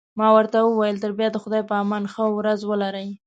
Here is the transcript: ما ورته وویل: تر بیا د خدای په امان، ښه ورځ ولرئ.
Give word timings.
ما 0.19 0.27
ورته 0.35 0.57
وویل: 0.61 0.97
تر 1.03 1.11
بیا 1.17 1.27
د 1.31 1.37
خدای 1.43 1.61
په 1.69 1.73
امان، 1.83 2.03
ښه 2.13 2.23
ورځ 2.37 2.59
ولرئ. 2.65 3.07